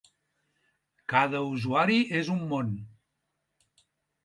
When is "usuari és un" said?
1.51-2.43